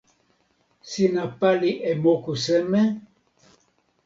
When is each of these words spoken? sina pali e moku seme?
sina 0.89 1.23
pali 1.39 1.71
e 1.91 1.93
moku 2.03 2.33
seme? 2.43 2.81